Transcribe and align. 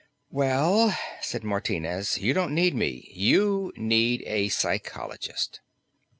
"Well," 0.31 0.97
said 1.21 1.43
Martinez, 1.43 2.17
"you 2.17 2.33
don't 2.33 2.55
need 2.55 2.73
me. 2.73 3.11
You 3.13 3.71
need 3.77 4.23
a 4.25 4.49
psychologist." 4.49 5.59